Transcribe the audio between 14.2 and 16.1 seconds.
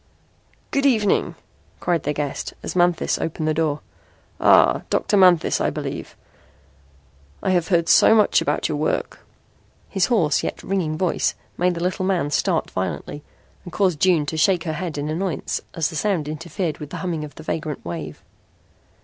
to shake her head in annoyance as the